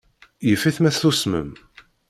Yif-it 0.47 0.77
ma 0.81 0.91
tsusmem. 0.93 1.49